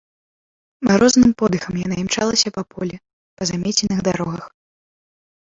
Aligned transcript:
Марозным 0.87 1.31
подыхам 1.41 1.75
яна 1.85 1.95
імчалася 2.03 2.53
па 2.57 2.63
полі, 2.71 2.95
па 3.41 3.49
замеценых 3.51 3.99
дарогах. 4.09 4.45